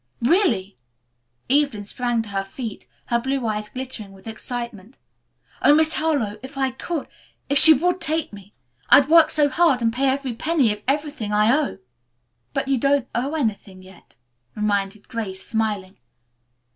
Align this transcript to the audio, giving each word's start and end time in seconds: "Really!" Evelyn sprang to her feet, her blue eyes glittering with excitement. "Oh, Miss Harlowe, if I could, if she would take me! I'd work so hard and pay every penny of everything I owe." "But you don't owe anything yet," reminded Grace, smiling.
"Really!" 0.23 0.77
Evelyn 1.47 1.83
sprang 1.83 2.23
to 2.23 2.29
her 2.29 2.43
feet, 2.43 2.87
her 3.05 3.19
blue 3.19 3.45
eyes 3.45 3.69
glittering 3.69 4.13
with 4.13 4.25
excitement. 4.25 4.97
"Oh, 5.61 5.75
Miss 5.75 5.93
Harlowe, 5.93 6.39
if 6.41 6.57
I 6.57 6.71
could, 6.71 7.07
if 7.49 7.59
she 7.59 7.73
would 7.75 8.01
take 8.01 8.33
me! 8.33 8.55
I'd 8.89 9.09
work 9.09 9.29
so 9.29 9.47
hard 9.47 9.79
and 9.79 9.93
pay 9.93 10.07
every 10.09 10.33
penny 10.33 10.73
of 10.73 10.81
everything 10.87 11.31
I 11.31 11.55
owe." 11.55 11.77
"But 12.51 12.67
you 12.67 12.79
don't 12.79 13.09
owe 13.13 13.35
anything 13.35 13.83
yet," 13.83 14.15
reminded 14.55 15.07
Grace, 15.07 15.45
smiling. 15.47 15.99